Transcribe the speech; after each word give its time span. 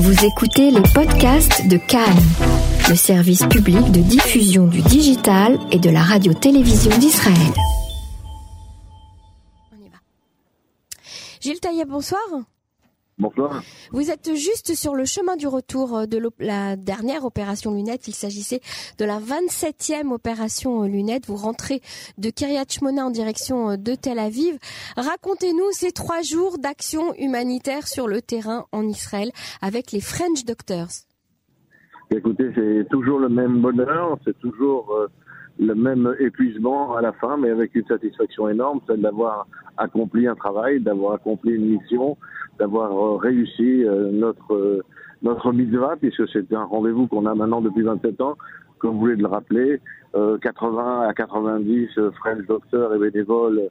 Vous 0.00 0.24
écoutez 0.24 0.70
les 0.70 0.82
podcasts 0.94 1.66
de 1.66 1.76
Cannes, 1.76 2.22
le 2.88 2.94
service 2.94 3.44
public 3.46 3.90
de 3.90 3.98
diffusion 3.98 4.68
du 4.68 4.80
digital 4.80 5.58
et 5.72 5.80
de 5.80 5.90
la 5.90 6.02
radio-télévision 6.02 6.96
d'Israël. 6.98 7.52
On 9.72 9.84
y 9.84 9.88
va. 9.88 9.98
Gilles 11.40 11.58
Taillet, 11.58 11.84
bonsoir. 11.84 12.20
Bonsoir. 13.18 13.62
Vous 13.90 14.10
êtes 14.10 14.34
juste 14.34 14.74
sur 14.74 14.94
le 14.94 15.04
chemin 15.04 15.34
du 15.34 15.48
retour 15.48 16.06
de 16.06 16.22
la 16.38 16.76
dernière 16.76 17.24
opération 17.24 17.74
lunette. 17.74 18.06
Il 18.06 18.14
s'agissait 18.14 18.60
de 18.98 19.04
la 19.04 19.18
27e 19.18 20.12
opération 20.12 20.82
lunette. 20.84 21.26
Vous 21.26 21.36
rentrez 21.36 21.80
de 22.16 22.30
Kiryat 22.30 22.64
Shmona 22.68 23.06
en 23.06 23.10
direction 23.10 23.76
de 23.76 23.94
Tel 23.96 24.20
Aviv. 24.20 24.56
Racontez-nous 24.96 25.72
ces 25.72 25.90
trois 25.90 26.22
jours 26.22 26.58
d'action 26.58 27.12
humanitaire 27.18 27.88
sur 27.88 28.06
le 28.06 28.22
terrain 28.22 28.66
en 28.70 28.86
Israël 28.86 29.30
avec 29.62 29.90
les 29.90 30.00
French 30.00 30.44
Doctors. 30.44 31.08
Écoutez, 32.10 32.52
c'est 32.54 32.88
toujours 32.88 33.18
le 33.18 33.28
même 33.28 33.60
bonheur, 33.60 34.16
c'est 34.24 34.38
toujours 34.38 34.94
euh, 34.94 35.08
le 35.58 35.74
même 35.74 36.14
épuisement 36.20 36.96
à 36.96 37.02
la 37.02 37.12
fin, 37.12 37.36
mais 37.36 37.50
avec 37.50 37.74
une 37.74 37.84
satisfaction 37.86 38.48
énorme, 38.48 38.80
celle 38.86 39.02
d'avoir 39.02 39.46
accompli 39.78 40.26
un 40.26 40.34
travail, 40.34 40.80
d'avoir 40.80 41.14
accompli 41.14 41.52
une 41.52 41.78
mission, 41.78 42.16
d'avoir 42.58 42.92
euh, 42.92 43.16
réussi 43.16 43.84
euh, 43.84 44.10
notre 44.12 44.54
euh, 44.54 44.82
notre 45.22 45.52
mitzvah, 45.52 45.96
puisque 45.96 46.28
c'est 46.28 46.52
un 46.52 46.64
rendez-vous 46.64 47.08
qu'on 47.08 47.26
a 47.26 47.34
maintenant 47.34 47.60
depuis 47.60 47.82
27 47.82 48.20
ans, 48.20 48.36
comme 48.78 48.92
vous 48.92 49.00
voulez 49.00 49.16
le 49.16 49.26
rappeler. 49.26 49.80
80 50.14 51.06
à 51.06 51.12
90 51.12 51.90
French 52.18 52.46
docteurs 52.46 52.94
et 52.94 52.98
bénévoles 52.98 53.68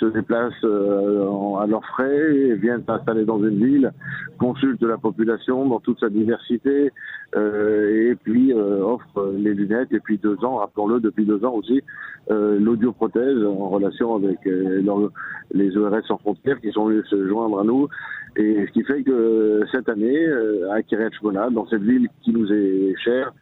se 0.00 0.06
déplacent 0.06 0.64
à 0.64 1.66
leurs 1.66 1.84
frais 1.84 2.54
viennent 2.54 2.82
s'installer 2.86 3.24
dans 3.24 3.38
une 3.38 3.64
ville, 3.64 3.92
consultent 4.38 4.82
la 4.82 4.98
population 4.98 5.66
dans 5.66 5.80
toute 5.80 6.00
sa 6.00 6.08
diversité 6.08 6.90
et 7.34 8.14
puis 8.22 8.52
offrent 8.54 9.32
les 9.36 9.54
lunettes. 9.54 9.92
Et 9.92 10.00
puis 10.00 10.18
deux 10.18 10.42
ans, 10.44 10.56
rappelons-le, 10.56 11.00
depuis 11.00 11.26
deux 11.26 11.44
ans 11.44 11.52
aussi, 11.52 11.82
l'audioprothèse 12.30 13.44
en 13.44 13.68
relation 13.68 14.16
avec 14.16 14.38
les 14.44 15.76
ORS 15.76 16.06
sans 16.06 16.18
frontières 16.18 16.60
qui 16.60 16.72
sont 16.72 16.86
venus 16.86 17.04
se 17.10 17.28
joindre 17.28 17.60
à 17.60 17.64
nous 17.64 17.88
et 18.36 18.66
ce 18.66 18.72
qui 18.72 18.82
fait 18.84 19.02
que 19.02 19.62
cette 19.72 19.88
année, 19.88 20.26
euh, 20.26 20.70
à 20.70 20.82
Kiryat 20.82 21.10
Shmona, 21.18 21.48
dans 21.50 21.66
cette 21.68 21.82
ville 21.82 22.08
qui 22.22 22.32
nous 22.32 22.52
est 22.52 22.94
chère 23.02 23.32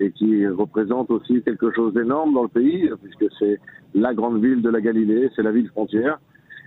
et 0.00 0.10
qui 0.12 0.46
représente 0.46 1.10
aussi 1.10 1.42
quelque 1.42 1.70
chose 1.72 1.92
d'énorme 1.94 2.32
dans 2.34 2.42
le 2.42 2.48
pays, 2.48 2.90
puisque 3.02 3.32
c'est 3.38 3.60
la 3.94 4.14
grande 4.14 4.42
ville 4.42 4.62
de 4.62 4.70
la 4.70 4.80
Galilée, 4.80 5.28
c'est 5.36 5.42
la 5.42 5.52
ville 5.52 5.68
frontière, 5.68 6.18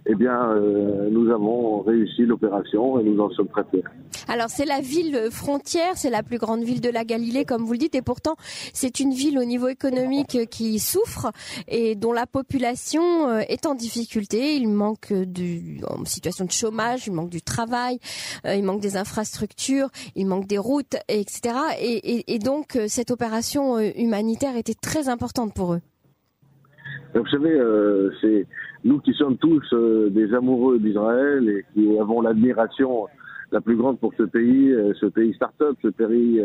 eh 0.05 0.15
bien, 0.15 0.51
euh, 0.51 1.09
nous 1.09 1.31
avons 1.31 1.81
réussi 1.81 2.23
l'opération 2.23 2.99
et 2.99 3.03
nous 3.03 3.21
en 3.21 3.29
sommes 3.31 3.47
très 3.47 3.63
fiers. 3.71 3.83
Alors, 4.27 4.49
c'est 4.49 4.65
la 4.65 4.81
ville 4.81 5.29
frontière, 5.31 5.95
c'est 5.95 6.09
la 6.09 6.23
plus 6.23 6.37
grande 6.37 6.63
ville 6.63 6.81
de 6.81 6.89
la 6.89 7.05
Galilée, 7.05 7.45
comme 7.45 7.63
vous 7.63 7.73
le 7.73 7.77
dites, 7.77 7.95
et 7.95 8.01
pourtant, 8.01 8.35
c'est 8.73 8.99
une 8.99 9.13
ville 9.13 9.39
au 9.39 9.43
niveau 9.43 9.67
économique 9.67 10.49
qui 10.49 10.79
souffre 10.79 11.31
et 11.67 11.95
dont 11.95 12.11
la 12.11 12.25
population 12.25 13.29
euh, 13.29 13.41
est 13.47 13.65
en 13.65 13.75
difficulté. 13.75 14.55
Il 14.55 14.67
manque 14.67 15.13
du, 15.13 15.81
en 15.87 16.03
situation 16.05 16.45
de 16.45 16.51
chômage, 16.51 17.07
il 17.07 17.13
manque 17.13 17.29
du 17.29 17.41
travail, 17.41 17.99
euh, 18.45 18.55
il 18.55 18.63
manque 18.63 18.81
des 18.81 18.97
infrastructures, 18.97 19.89
il 20.15 20.27
manque 20.27 20.47
des 20.47 20.57
routes, 20.57 20.95
etc. 21.07 21.55
Et, 21.79 22.17
et, 22.17 22.33
et 22.33 22.39
donc, 22.39 22.77
cette 22.87 23.11
opération 23.11 23.79
humanitaire 23.79 24.57
était 24.57 24.73
très 24.73 25.07
importante 25.07 25.53
pour 25.53 25.73
eux. 25.73 25.81
Vous 27.15 27.27
savez, 27.27 27.51
euh, 27.51 28.09
c'est 28.21 28.47
nous 28.83 28.99
qui 28.99 29.13
sommes 29.13 29.37
tous 29.37 29.63
euh, 29.73 30.09
des 30.09 30.33
amoureux 30.33 30.79
d'Israël 30.79 31.47
et 31.47 31.65
qui 31.73 31.99
avons 31.99 32.21
l'admiration 32.21 33.05
la 33.51 33.61
plus 33.61 33.75
grande 33.75 33.99
pour 33.99 34.13
ce 34.17 34.23
pays, 34.23 34.71
euh, 34.71 34.93
ce 34.99 35.05
pays 35.05 35.31
start-up, 35.35 35.77
ce 35.83 35.89
pays 35.89 36.43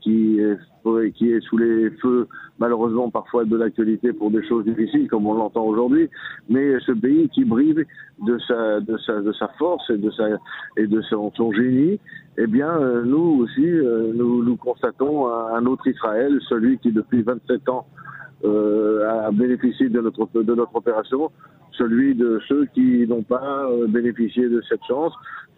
qui, 0.00 0.38
est, 0.38 1.12
qui 1.14 1.32
est 1.32 1.40
sous 1.40 1.58
les 1.58 1.90
feux 2.00 2.28
malheureusement 2.60 3.10
parfois 3.10 3.44
de 3.44 3.56
l'actualité 3.56 4.12
pour 4.12 4.30
des 4.30 4.46
choses 4.46 4.64
difficiles 4.64 5.08
comme 5.08 5.26
on 5.26 5.34
l'entend 5.34 5.64
aujourd'hui, 5.64 6.08
mais 6.48 6.78
ce 6.86 6.92
pays 6.92 7.28
qui 7.30 7.44
brille 7.44 7.74
de 7.74 8.38
sa, 8.46 8.78
de 8.78 8.96
sa, 8.98 9.20
de 9.20 9.32
sa 9.32 9.48
force 9.58 9.90
et 9.90 9.98
de, 9.98 10.10
sa, 10.12 10.28
et 10.76 10.86
de 10.86 11.02
son, 11.02 11.32
génie, 11.52 11.98
eh 12.38 12.46
bien 12.46 12.78
nous 13.02 13.42
aussi, 13.42 13.66
nous, 14.14 14.44
nous 14.44 14.56
constatons 14.56 15.26
un 15.26 15.66
autre 15.66 15.88
Israël, 15.88 16.38
celui 16.48 16.78
qui 16.78 16.92
depuis 16.92 17.22
27 17.22 17.68
ans 17.68 17.86
euh, 17.88 18.04
à 18.44 19.30
bénéficier 19.32 19.88
de 19.88 20.00
notre, 20.00 20.28
de 20.34 20.54
notre 20.54 20.76
opération, 20.76 21.30
celui 21.76 22.14
de 22.14 22.40
ceux 22.48 22.66
qui 22.66 23.06
n'ont 23.06 23.22
pas 23.22 23.66
euh, 23.70 23.86
bénéficié 23.86 24.48
de 24.48 24.62
cette 24.68 24.84
chance, 24.86 25.12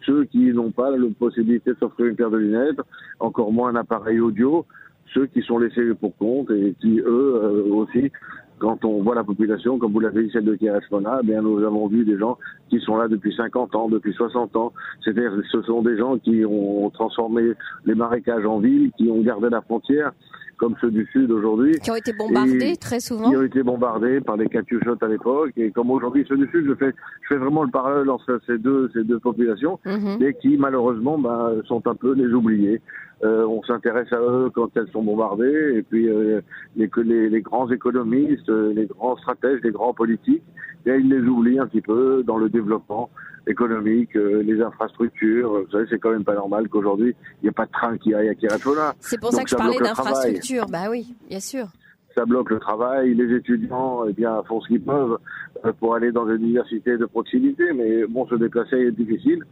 ceux 0.05 0.25
qui 0.25 0.51
n'ont 0.53 0.71
pas 0.71 0.91
la 0.91 1.07
possibilité 1.17 1.71
de 1.71 1.77
s'offrir 1.79 2.07
une 2.07 2.15
paire 2.15 2.29
de 2.29 2.37
lunettes, 2.37 2.79
encore 3.19 3.51
moins 3.51 3.69
un 3.69 3.75
appareil 3.75 4.19
audio, 4.19 4.65
ceux 5.13 5.27
qui 5.27 5.41
sont 5.41 5.59
laissés 5.59 5.93
pour 5.99 6.15
compte 6.17 6.51
et 6.51 6.75
qui, 6.81 6.99
eux 6.99 7.05
euh, 7.35 7.73
aussi, 7.73 8.11
quand 8.59 8.83
on 8.85 9.03
voit 9.03 9.13
la 9.13 9.23
population, 9.23 9.77
comme 9.77 9.93
vous 9.93 9.99
l'avez 9.99 10.23
dit, 10.23 10.31
celle 10.31 10.45
de 10.45 10.55
Kirachmona, 10.55 11.19
eh 11.21 11.25
bien 11.25 11.41
nous 11.41 11.63
avons 11.63 11.87
vu 11.87 12.03
des 12.03 12.17
gens 12.17 12.37
qui 12.69 12.79
sont 12.79 12.97
là 12.97 13.07
depuis 13.07 13.33
50 13.35 13.75
ans, 13.75 13.87
depuis 13.87 14.13
60 14.13 14.55
ans. 14.55 14.73
C'est-à-dire 15.03 15.31
ce 15.51 15.61
sont 15.61 15.83
des 15.83 15.95
gens 15.97 16.17
qui 16.17 16.43
ont 16.43 16.89
transformé 16.89 17.53
les 17.85 17.93
marécages 17.93 18.45
en 18.45 18.59
ville, 18.59 18.91
qui 18.97 19.09
ont 19.11 19.21
gardé 19.21 19.49
la 19.49 19.61
frontière, 19.61 20.11
comme 20.57 20.75
ceux 20.81 20.91
du 20.91 21.07
Sud 21.11 21.31
aujourd'hui. 21.31 21.79
Qui 21.79 21.91
ont 21.91 21.95
été 21.95 22.13
bombardés 22.13 22.75
très 22.77 22.99
souvent. 22.99 23.29
Qui 23.29 23.37
ont 23.37 23.43
été 23.43 23.63
bombardés 23.63 24.21
par 24.21 24.37
les 24.37 24.47
Katyushot 24.47 24.97
à 25.01 25.07
l'époque. 25.07 25.51
Et 25.57 25.71
comme 25.71 25.91
aujourd'hui 25.91 26.25
ceux 26.27 26.37
du 26.37 26.47
Sud, 26.49 26.65
je 26.67 26.73
fais, 26.75 26.93
je 27.21 27.27
fais 27.29 27.37
vraiment 27.37 27.63
le 27.63 27.71
parallèle 27.71 28.09
entre 28.09 28.39
ces 28.45 28.57
deux, 28.57 28.89
ces 28.93 29.03
deux 29.03 29.19
populations, 29.19 29.79
et 30.19 30.33
qui 30.35 30.57
malheureusement 30.57 31.17
bah, 31.17 31.51
sont 31.65 31.87
un 31.87 31.95
peu 31.95 32.13
les 32.13 32.33
oubliés. 32.33 32.81
Euh, 33.23 33.45
on 33.47 33.63
s'intéresse 33.63 34.11
à 34.13 34.19
eux 34.19 34.51
quand 34.53 34.69
elles 34.75 34.89
sont 34.91 35.01
bombardées, 35.01 35.73
et 35.77 35.81
puis 35.81 36.07
euh, 36.07 36.41
les, 36.75 36.89
les, 37.03 37.29
les, 37.29 37.41
grands 37.41 37.69
économistes, 37.71 38.47
euh, 38.49 38.73
les 38.75 38.85
grands 38.85 39.17
stratèges, 39.17 39.59
les 39.63 39.71
grands 39.71 39.93
politiques, 39.93 40.43
et 40.85 40.91
ils 40.91 41.09
les 41.09 41.21
oublient 41.21 41.57
un 41.57 41.65
petit 41.65 41.81
peu 41.81 42.23
dans 42.23 42.37
le 42.37 42.47
développement 42.47 43.09
économique, 43.47 44.15
euh, 44.15 44.43
les 44.43 44.61
infrastructures. 44.61 45.63
Vous 45.65 45.71
savez, 45.71 45.85
c'est 45.89 45.99
quand 45.99 46.11
même 46.11 46.23
pas 46.23 46.35
normal 46.35 46.67
qu'aujourd'hui, 46.69 47.15
il 47.41 47.45
n'y 47.45 47.49
ait 47.49 47.51
pas 47.51 47.65
de 47.65 47.71
train 47.71 47.97
qui 47.97 48.13
aille 48.13 48.29
à 48.29 48.35
Kirachona. 48.35 48.93
C'est 48.99 49.19
pour 49.19 49.31
ça 49.31 49.43
que 49.43 49.49
je 49.49 49.55
parlais 49.55 49.79
d'infrastructure. 49.79 50.65
Bah 50.67 50.89
oui, 50.89 51.15
bien 51.29 51.39
sûr. 51.39 51.67
Ça 52.15 52.25
bloque 52.25 52.49
le 52.49 52.59
travail. 52.59 53.13
Les 53.13 53.35
étudiants, 53.35 54.05
eh 54.07 54.13
bien, 54.13 54.41
font 54.47 54.59
ce 54.61 54.67
qu'ils 54.67 54.81
peuvent 54.81 55.17
euh, 55.65 55.71
pour 55.79 55.95
aller 55.95 56.11
dans 56.11 56.27
une 56.27 56.43
université 56.43 56.97
de 56.97 57.05
proximité, 57.05 57.71
mais 57.73 58.05
bon, 58.05 58.27
se 58.27 58.35
déplacer 58.35 58.77
est 58.77 58.91
difficile. 58.91 59.43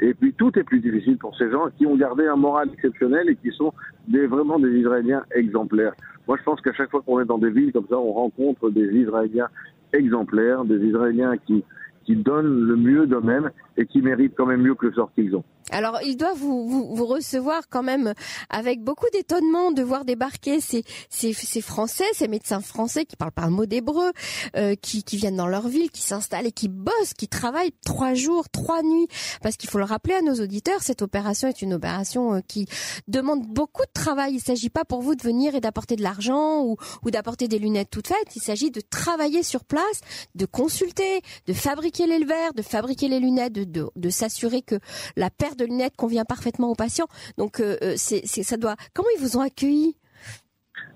Et 0.00 0.12
puis 0.12 0.32
tout 0.32 0.58
est 0.58 0.64
plus 0.64 0.80
difficile 0.80 1.18
pour 1.18 1.36
ces 1.36 1.50
gens 1.50 1.68
qui 1.78 1.86
ont 1.86 1.96
gardé 1.96 2.26
un 2.26 2.36
moral 2.36 2.68
exceptionnel 2.72 3.28
et 3.28 3.36
qui 3.36 3.50
sont 3.52 3.72
des, 4.08 4.26
vraiment 4.26 4.58
des 4.58 4.70
Israéliens 4.70 5.22
exemplaires. 5.34 5.94
Moi, 6.26 6.36
je 6.38 6.42
pense 6.42 6.60
qu'à 6.62 6.72
chaque 6.72 6.90
fois 6.90 7.02
qu'on 7.02 7.20
est 7.20 7.24
dans 7.26 7.38
des 7.38 7.50
villes 7.50 7.72
comme 7.72 7.86
ça, 7.88 7.98
on 7.98 8.12
rencontre 8.12 8.70
des 8.70 8.86
Israéliens 8.86 9.48
exemplaires, 9.92 10.64
des 10.64 10.84
Israéliens 10.84 11.36
qui, 11.46 11.62
qui 12.04 12.16
donnent 12.16 12.66
le 12.66 12.76
mieux 12.76 13.06
d'eux-mêmes 13.06 13.50
et 13.76 13.86
qui 13.86 14.02
méritent 14.02 14.34
quand 14.36 14.46
même 14.46 14.62
mieux 14.62 14.74
que 14.74 14.86
le 14.86 14.92
sort 14.92 15.12
qu'ils 15.14 15.34
ont. 15.34 15.44
Alors, 15.70 16.00
il 16.04 16.16
doit 16.16 16.34
vous, 16.34 16.68
vous, 16.68 16.94
vous, 16.94 17.06
recevoir 17.06 17.68
quand 17.70 17.82
même 17.82 18.12
avec 18.50 18.82
beaucoup 18.82 19.06
d'étonnement 19.12 19.70
de 19.70 19.82
voir 19.82 20.04
débarquer 20.04 20.60
ces, 20.60 20.84
ces, 21.08 21.32
ces, 21.32 21.60
Français, 21.60 22.04
ces 22.12 22.28
médecins 22.28 22.60
français 22.60 23.06
qui 23.06 23.16
parlent 23.16 23.32
pas 23.32 23.42
un 23.42 23.50
mot 23.50 23.64
d'hébreu, 23.64 24.12
euh, 24.56 24.74
qui, 24.74 25.02
qui 25.02 25.16
viennent 25.16 25.36
dans 25.36 25.46
leur 25.46 25.68
ville, 25.68 25.90
qui 25.90 26.02
s'installent 26.02 26.46
et 26.46 26.52
qui 26.52 26.68
bossent, 26.68 27.14
qui 27.16 27.28
travaillent 27.28 27.72
trois 27.84 28.14
jours, 28.14 28.48
trois 28.50 28.82
nuits. 28.82 29.08
Parce 29.42 29.56
qu'il 29.56 29.70
faut 29.70 29.78
le 29.78 29.84
rappeler 29.84 30.14
à 30.14 30.22
nos 30.22 30.34
auditeurs, 30.34 30.82
cette 30.82 31.02
opération 31.02 31.48
est 31.48 31.62
une 31.62 31.74
opération 31.74 32.34
euh, 32.34 32.40
qui 32.46 32.66
demande 33.08 33.46
beaucoup 33.46 33.82
de 33.82 33.92
travail. 33.92 34.34
Il 34.34 34.40
s'agit 34.40 34.70
pas 34.70 34.84
pour 34.84 35.00
vous 35.00 35.14
de 35.14 35.22
venir 35.22 35.54
et 35.54 35.60
d'apporter 35.60 35.96
de 35.96 36.02
l'argent 36.02 36.62
ou, 36.62 36.76
ou 37.04 37.10
d'apporter 37.10 37.48
des 37.48 37.58
lunettes 37.58 37.90
toutes 37.90 38.08
faites. 38.08 38.36
Il 38.36 38.42
s'agit 38.42 38.70
de 38.70 38.80
travailler 38.80 39.42
sur 39.42 39.64
place, 39.64 40.00
de 40.34 40.44
consulter, 40.46 41.22
de 41.46 41.52
fabriquer 41.52 42.06
les 42.06 42.22
verres, 42.24 42.54
de 42.54 42.62
fabriquer 42.62 43.08
les 43.08 43.20
lunettes, 43.20 43.52
de, 43.52 43.64
de, 43.64 43.88
de 43.96 44.10
s'assurer 44.10 44.62
que 44.62 44.76
la 45.16 45.30
perte 45.30 45.53
de 45.56 45.64
lunettes 45.64 45.96
convient 45.96 46.24
parfaitement 46.24 46.70
aux 46.70 46.74
patients. 46.74 47.06
Donc, 47.38 47.60
euh, 47.60 47.76
euh, 47.82 47.94
c'est, 47.96 48.26
ça 48.26 48.56
doit. 48.56 48.76
Comment 48.94 49.08
ils 49.16 49.20
vous 49.20 49.36
ont 49.36 49.40
accueilli 49.40 49.96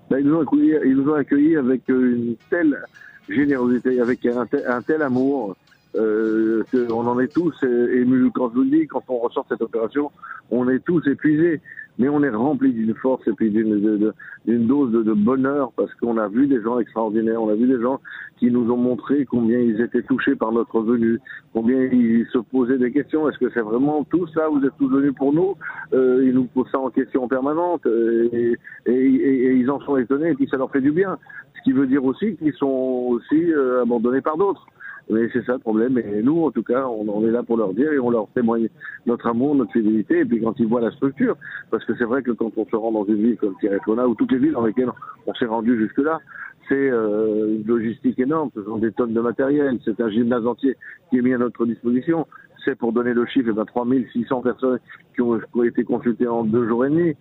ben, 0.09 0.19
ils, 0.19 0.25
nous 0.25 0.35
ont 0.35 0.41
accueillis, 0.41 0.75
ils 0.85 0.95
nous 0.95 1.09
ont 1.11 1.13
accueillis 1.13 1.55
avec 1.55 1.89
euh, 1.89 2.15
une 2.15 2.35
telle 2.49 2.83
générosité, 3.27 4.01
avec 4.01 4.25
un 4.25 4.81
tel, 4.81 5.01
amour. 5.01 5.55
Euh, 5.95 6.63
on 6.73 7.07
en 7.07 7.19
est 7.19 7.31
tous 7.31 7.53
émus. 7.63 8.31
Quand 8.31 8.49
je 8.49 8.55
vous 8.55 8.63
le 8.63 8.69
dis, 8.69 8.87
quand 8.87 9.03
on 9.07 9.19
ressort 9.19 9.45
cette 9.49 9.61
opération, 9.61 10.11
on 10.49 10.67
est 10.69 10.79
tous 10.79 11.05
épuisés 11.07 11.61
mais 11.99 12.07
on 12.07 12.23
est 12.23 12.29
rempli 12.29 12.71
d'une 12.71 12.95
force 12.95 13.27
et 13.27 13.33
puis 13.33 13.51
d'une 13.51 14.13
dose 14.47 14.91
de, 14.91 15.13
bonheur 15.13 15.71
parce 15.75 15.93
qu'on 15.95 16.17
a 16.17 16.29
vu 16.29 16.47
des 16.47 16.61
gens 16.61 16.79
extraordinaires, 16.79 17.41
on 17.43 17.49
a 17.49 17.55
vu 17.55 17.67
des 17.67 17.79
gens 17.81 17.99
qui 18.37 18.49
nous 18.49 18.71
ont 18.71 18.77
montré 18.77 19.25
combien 19.25 19.59
ils 19.59 19.81
étaient 19.81 20.01
touchés 20.03 20.35
par 20.35 20.53
notre 20.53 20.79
venue, 20.81 21.19
combien 21.53 21.77
ils 21.83 22.25
se 22.31 22.37
posaient 22.37 22.77
des 22.77 22.93
questions. 22.93 23.29
Est-ce 23.29 23.37
que 23.37 23.49
c'est 23.53 23.59
vraiment 23.59 24.05
tout 24.05 24.25
ça 24.27 24.47
Vous 24.47 24.65
êtes 24.65 24.77
tous 24.79 24.87
venus 24.87 25.13
pour 25.13 25.33
nous 25.33 25.55
euh, 25.93 26.23
Ils 26.25 26.33
nous 26.33 26.45
posent 26.45 26.71
ça 26.71 26.79
en 26.79 26.89
question 26.89 27.27
permanente 27.27 27.85
et, 27.85 28.55
et, 28.85 29.55
ils 29.55 29.69
en 29.69 29.81
sont 29.81 29.97
étonnés 29.97 30.29
et 30.29 30.35
puis 30.35 30.47
ça 30.49 30.55
leur 30.55 30.71
fait 30.71 30.81
du 30.81 30.91
bien. 30.91 31.17
Ce 31.57 31.61
qui 31.63 31.73
veut 31.73 31.87
dire 31.87 32.05
aussi 32.05 32.37
qu'ils 32.37 32.53
sont 32.53 33.07
aussi 33.09 33.51
euh, 33.51 33.81
abandonnés 33.81 34.21
par 34.21 34.37
d'autres. 34.37 34.65
Mais 35.09 35.27
c'est 35.33 35.43
ça 35.45 35.53
le 35.53 35.59
problème. 35.59 35.97
Et 35.97 36.21
nous, 36.21 36.45
en 36.45 36.51
tout 36.51 36.63
cas, 36.63 36.85
on, 36.87 37.27
est 37.27 37.31
là 37.31 37.41
pour 37.41 37.57
leur 37.57 37.73
dire 37.73 37.91
et 37.91 37.99
on 37.99 38.11
leur 38.11 38.27
témoigne 38.29 38.69
notre 39.05 39.27
amour, 39.27 39.55
notre 39.55 39.71
fidélité. 39.71 40.19
Et 40.19 40.25
puis 40.25 40.41
quand 40.41 40.59
ils 40.59 40.67
voient 40.67 40.81
la 40.81 40.91
structure, 40.91 41.35
parce 41.71 41.83
que 41.85 41.95
c'est 41.97 42.03
vrai 42.03 42.21
que 42.21 42.31
quand 42.31 42.51
on 42.55 42.65
se 42.65 42.75
rend 42.75 42.91
dans 42.91 43.05
une 43.05 43.21
ville 43.23 43.37
comme 43.37 43.55
Tirefona 43.59 44.07
ou 44.07 44.13
toutes 44.13 44.31
les 44.31 44.37
villes 44.37 44.51
dans 44.53 44.65
lesquelles 44.65 44.91
on 45.25 45.33
s'est 45.33 45.45
rendu 45.45 45.77
jusque-là, 45.77 46.19
c'est 46.67 46.75
euh, 46.75 47.55
une 47.55 47.65
logistique 47.65 48.19
énorme. 48.19 48.51
Ce 48.53 48.63
sont 48.63 48.77
des 48.77 48.91
tonnes 48.91 49.13
de 49.13 49.21
matériel. 49.21 49.79
C'est 49.83 49.99
un 49.99 50.09
gymnase 50.09 50.45
entier 50.45 50.77
qui 51.09 51.17
est 51.17 51.21
mis 51.21 51.33
à 51.33 51.39
notre 51.39 51.65
disposition. 51.65 52.27
C'est 52.63 52.75
pour 52.75 52.93
donner 52.93 53.13
le 53.13 53.25
chiffre, 53.25 53.47
eh 53.49 53.53
ben, 53.53 53.65
3600 53.65 54.41
personnes 54.41 54.79
qui 55.15 55.21
ont 55.21 55.39
été 55.63 55.83
consultées 55.83 56.27
en 56.27 56.43
deux 56.43 56.67
jours 56.67 56.85
et 56.85 56.89
demi. 56.89 57.15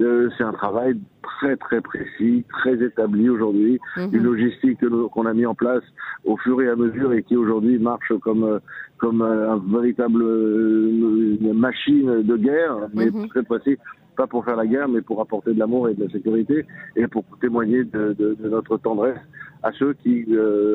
Euh, 0.00 0.28
c'est 0.36 0.44
un 0.44 0.52
travail 0.52 0.98
très 1.22 1.56
très 1.56 1.80
précis, 1.80 2.44
très 2.48 2.82
établi 2.82 3.28
aujourd'hui, 3.28 3.78
mhm. 3.96 4.10
une 4.12 4.22
logistique 4.24 4.78
qu'on 5.12 5.26
a 5.26 5.34
mis 5.34 5.46
en 5.46 5.54
place 5.54 5.82
au 6.24 6.36
fur 6.36 6.60
et 6.62 6.68
à 6.68 6.76
mesure 6.76 7.12
et 7.12 7.22
qui 7.22 7.36
aujourd'hui 7.36 7.78
marche 7.78 8.12
comme 8.22 8.44
euh, 8.44 8.58
comme 8.98 9.22
euh, 9.22 9.52
un 9.52 9.62
véritable 9.72 10.24
machine 11.52 12.22
de 12.22 12.36
guerre, 12.36 12.88
mais 12.94 13.10
mhm. 13.10 13.28
très 13.28 13.42
précis, 13.42 13.76
pas 14.14 14.26
pour 14.26 14.44
faire 14.44 14.56
la 14.56 14.66
guerre, 14.66 14.88
mais 14.88 15.00
pour 15.00 15.20
apporter 15.20 15.52
de 15.52 15.58
l'amour 15.58 15.88
et 15.88 15.94
de 15.94 16.04
la 16.04 16.10
sécurité 16.10 16.66
et 16.96 17.06
pour 17.06 17.24
témoigner 17.40 17.84
de, 17.84 18.36
notre 18.42 18.76
tendresse 18.78 19.18
à 19.62 19.72
ceux 19.72 19.94
qui 19.94 20.26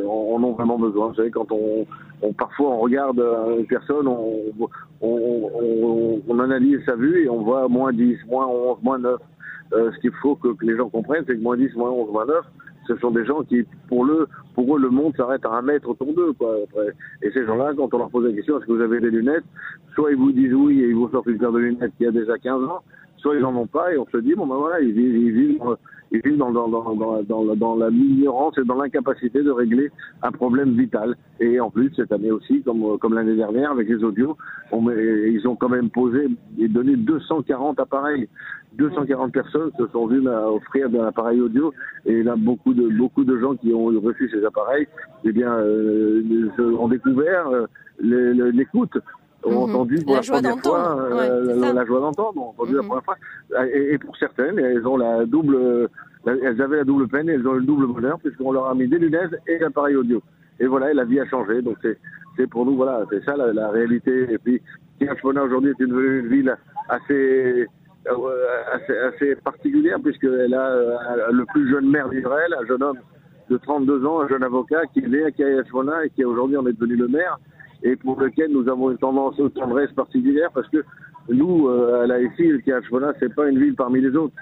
en 0.06 0.44
ont 0.44 0.54
vraiment 0.54 0.80
besoin. 0.80 1.10
Vous 1.10 1.16
savez, 1.16 1.32
quand 1.32 1.52
on, 1.52 1.86
parfois 2.34 2.72
on 2.72 2.80
regarde 2.80 3.22
une 3.58 3.68
personne, 3.68 4.08
on, 4.08 4.40
analyse 6.40 6.80
sa 6.86 6.96
vue 6.96 7.26
et 7.26 7.30
on 7.30 7.44
voit 7.44 7.68
moins 7.68 7.92
10, 7.92 8.18
moins 8.28 8.48
11, 8.48 8.78
moins 8.82 8.98
9. 8.98 9.20
Euh, 9.74 9.92
ce 9.92 10.00
qu'il 10.00 10.12
faut 10.22 10.36
que, 10.36 10.50
les 10.62 10.76
gens 10.76 10.90
comprennent, 10.90 11.24
c'est 11.28 11.36
que 11.36 11.42
moins 11.42 11.58
10, 11.58 11.76
moins 11.76 11.92
11, 11.92 12.12
moins 12.12 12.26
9, 12.26 12.38
ce 12.88 12.96
sont 12.98 13.12
des 13.12 13.24
gens 13.24 13.44
qui, 13.44 13.64
pour, 13.88 14.06
eux, 14.06 14.28
le 14.58 14.90
monde 14.90 15.16
s'arrête 15.16 15.46
à 15.46 15.50
un 15.50 15.62
mètre 15.62 15.90
autour 15.90 16.14
d'eux. 16.14 16.34
Et 17.22 17.30
ces 17.32 17.46
gens-là, 17.46 17.74
quand 17.78 17.94
on 17.94 17.98
leur 18.00 18.10
pose 18.10 18.26
la 18.26 18.34
question, 18.34 18.58
est-ce 18.58 18.66
que 18.66 18.72
vous 18.72 18.82
avez 18.82 19.00
des 19.00 19.12
lunettes? 19.12 19.44
Soit 19.94 20.12
ils 20.12 20.18
vous 20.18 20.32
disent 20.32 20.54
oui 20.54 20.82
et 20.82 20.88
ils 20.88 20.96
vous 20.96 21.10
sortent 21.10 21.28
une 21.28 21.38
paire 21.38 21.52
de 21.52 21.60
lunettes 21.60 21.92
qui 21.98 22.08
a 22.08 22.12
déjà 22.12 22.38
15 22.38 22.64
ans, 22.64 22.82
soit 23.22 23.36
ils 23.36 23.42
n'en 23.42 23.56
ont 23.56 23.68
pas 23.68 23.94
et 23.94 23.98
on 23.98 24.06
se 24.08 24.18
dit, 24.18 24.34
bon 24.36 24.48
ben 24.48 24.56
voilà, 24.56 24.82
ils 24.82 24.94
vivent, 24.94 25.16
ils 25.16 25.32
vivent 25.32 25.60
dans, 26.38 27.76
la 27.76 27.90
l'ignorance 27.90 28.58
et 28.58 28.64
dans 28.64 28.76
l'incapacité 28.76 29.44
de 29.44 29.52
régler 29.52 29.92
un 30.24 30.32
problème 30.32 30.72
vital. 30.76 31.16
Et 31.40 31.60
en 31.60 31.70
plus, 31.70 31.92
cette 31.96 32.12
année 32.12 32.32
aussi, 32.32 32.62
comme, 32.64 32.98
comme 33.00 33.14
l'année 33.14 33.36
dernière, 33.36 33.72
avec 33.72 33.88
les 33.88 34.04
audios, 34.04 34.36
ils 34.72 35.48
ont 35.48 35.56
quand 35.56 35.70
même 35.70 35.90
posé 35.90 36.28
et 36.58 36.68
donné 36.68 36.96
240 36.96 37.80
appareils. 37.80 38.28
240 38.78 39.32
personnes 39.32 39.72
se 39.78 39.88
sont 39.88 40.08
vues 40.08 40.28
offrir 40.28 40.88
un 40.88 41.08
appareil 41.08 41.42
audio 41.42 41.74
et 42.06 42.22
là 42.22 42.36
beaucoup 42.38 42.74
de 42.74 42.88
beaucoup 42.88 43.24
de 43.24 43.38
gens 43.40 43.56
qui 43.56 43.74
ont 43.74 43.86
reçu 43.86 44.30
ces 44.30 44.46
appareils 44.46 44.88
eh 45.26 45.32
bien 45.32 45.52
euh, 45.52 46.22
ont 46.78 46.88
découvert 46.88 47.48
euh, 47.48 47.66
l'écoute 48.00 48.96
ont 49.44 49.68
mhm. 49.68 49.76
entendu 49.76 50.04
pour 50.04 50.16
la, 50.16 50.22
première 50.22 50.60
fois 50.60 50.98
euh, 51.12 51.74
la 51.74 51.86
joie 51.86 52.00
d'entendre, 52.00 52.42
entendu 52.42 52.74
la 52.76 52.82
mhm. 52.82 52.88
première 52.88 53.04
fois. 53.04 53.16
Et, 53.74 53.94
et, 53.94 53.98
pour 53.98 54.16
certaines, 54.18 54.60
elles 54.60 54.86
ont 54.88 54.98
la 54.98 55.26
double, 55.26 55.90
elles 56.26 56.62
avaient 56.62 56.78
la 56.78 56.84
double 56.84 57.08
peine 57.08 57.30
et 57.30 57.34
elles 57.34 57.48
ont 57.48 57.56
eu 57.56 57.60
le 57.60 57.66
double 57.66 57.88
bonheur 57.88 58.20
puisqu'on 58.20 58.52
leur 58.52 58.68
a 58.68 58.76
mis 58.76 58.88
des 58.88 58.98
lunettes 58.98 59.36
et 59.48 59.58
l'appareil 59.60 59.96
audio. 59.96 60.22
Et 60.60 60.68
voilà, 60.68 60.92
et 60.92 60.94
la 60.94 61.06
vie 61.06 61.20
a 61.20 61.26
changé. 61.26 61.62
Donc 61.62 61.78
c'est, 61.82 61.98
c'est 62.38 62.48
pour 62.48 62.66
nous, 62.66 62.76
voilà, 62.76 63.04
c'est 63.10 63.24
ça 63.24 63.36
la, 63.36 63.70
réalité. 63.70 64.34
Et 64.34 64.38
puis, 64.38 64.62
Kirchmona 65.00 65.44
aujourd'hui 65.44 65.72
est 65.72 65.84
une, 65.84 65.98
une 65.98 66.28
ville 66.28 66.58
assez, 66.90 67.68
euh, 68.08 68.14
assez, 68.74 68.98
assez 68.98 69.36
particulière 69.36 69.98
puisqu'elle 70.04 70.54
a 70.54 70.68
euh, 70.68 71.32
le 71.32 71.46
plus 71.46 71.70
jeune 71.70 71.90
maire 71.90 72.10
d'Israël, 72.10 72.54
un 72.60 72.66
jeune 72.66 72.84
homme 72.84 73.00
de 73.50 73.58
32 73.58 74.06
ans, 74.06 74.22
un 74.22 74.28
jeune 74.28 74.44
avocat 74.44 74.82
qui 74.94 75.00
est 75.00 75.08
né 75.08 75.24
à 75.24 75.32
Kirchmona 75.32 76.06
et 76.06 76.10
qui 76.10 76.24
aujourd'hui 76.24 76.58
en 76.58 76.66
est 76.68 76.74
devenu 76.74 76.96
le 76.96 77.08
maire 77.08 77.40
et 77.84 77.96
pour 77.96 78.20
lequel 78.20 78.52
nous 78.52 78.68
avons 78.68 78.92
une 78.92 78.98
tendance 78.98 79.40
aux 79.40 79.50
tendresse 79.50 79.92
particulière 79.92 80.50
parce 80.54 80.68
que 80.70 80.84
nous, 81.30 81.68
euh, 81.68 82.04
à 82.04 82.08
la 82.08 82.20
SI, 82.36 82.52
ce 82.66 83.12
c'est 83.20 83.36
pas 83.36 83.50
une 83.50 83.60
ville 83.60 83.76
parmi 83.76 84.02
les 84.02 84.16
autres. 84.16 84.34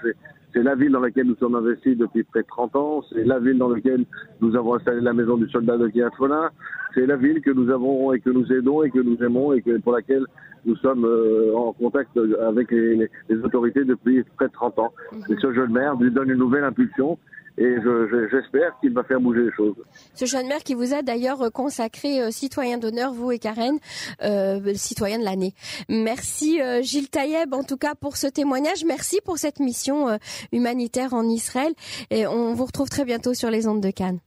C'est 0.54 0.62
la 0.62 0.74
ville 0.74 0.92
dans 0.92 1.00
laquelle 1.00 1.26
nous 1.26 1.36
sommes 1.36 1.54
investis 1.54 1.96
depuis 1.96 2.22
près 2.24 2.40
de 2.40 2.46
30 2.46 2.74
ans. 2.76 3.02
C'est 3.12 3.24
la 3.24 3.38
ville 3.38 3.58
dans 3.58 3.68
laquelle 3.68 4.06
nous 4.40 4.56
avons 4.56 4.74
installé 4.74 5.00
la 5.02 5.12
maison 5.12 5.36
du 5.36 5.48
soldat 5.50 5.76
de 5.76 5.88
Kiachona. 5.88 6.50
C'est 6.94 7.06
la 7.06 7.16
ville 7.16 7.42
que 7.42 7.50
nous 7.50 7.70
avons 7.70 8.12
et 8.14 8.20
que 8.20 8.30
nous 8.30 8.50
aidons 8.50 8.82
et 8.82 8.90
que 8.90 9.00
nous 9.00 9.22
aimons 9.22 9.52
et 9.52 9.60
que, 9.60 9.78
pour 9.78 9.92
laquelle 9.92 10.24
nous 10.64 10.76
sommes 10.76 11.04
euh, 11.04 11.54
en 11.54 11.72
contact 11.74 12.18
avec 12.40 12.70
les, 12.70 13.10
les, 13.28 13.36
autorités 13.44 13.84
depuis 13.84 14.24
près 14.36 14.48
de 14.48 14.52
30 14.52 14.78
ans. 14.78 14.92
Et 15.28 15.36
ce 15.40 15.52
jeune 15.52 15.72
maire 15.72 15.96
lui 15.96 16.10
donne 16.10 16.30
une 16.30 16.38
nouvelle 16.38 16.64
impulsion 16.64 17.18
et 17.58 17.76
j'espère 18.30 18.78
qu'il 18.80 18.92
va 18.92 19.02
faire 19.02 19.20
bouger 19.20 19.42
les 19.42 19.52
choses. 19.52 19.74
Ce 20.14 20.24
jeune 20.26 20.46
maire 20.46 20.62
qui 20.62 20.74
vous 20.74 20.94
a 20.94 21.02
d'ailleurs 21.02 21.50
consacré 21.52 22.22
euh, 22.22 22.30
citoyen 22.30 22.78
d'honneur, 22.78 23.12
vous 23.12 23.32
et 23.32 23.38
Karen, 23.38 23.78
euh, 24.22 24.74
citoyen 24.74 25.18
de 25.18 25.24
l'année. 25.24 25.54
Merci 25.88 26.60
euh, 26.60 26.82
Gilles 26.82 27.10
Taïeb 27.10 27.52
en 27.52 27.64
tout 27.64 27.76
cas 27.76 27.94
pour 27.94 28.16
ce 28.16 28.28
témoignage. 28.28 28.84
Merci 28.86 29.18
pour 29.24 29.38
cette 29.38 29.58
mission 29.58 30.18
humanitaire 30.52 31.14
en 31.14 31.24
Israël. 31.24 31.72
Et 32.10 32.26
on 32.26 32.54
vous 32.54 32.64
retrouve 32.64 32.88
très 32.88 33.04
bientôt 33.04 33.34
sur 33.34 33.50
les 33.50 33.66
ondes 33.66 33.82
de 33.82 33.90
Cannes. 33.90 34.20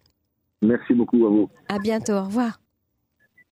Merci 0.61 0.93
beaucoup 0.93 1.25
à 1.25 1.29
vous. 1.29 1.49
À 1.69 1.79
bientôt. 1.79 2.13
Au 2.13 2.23
revoir. 2.23 2.60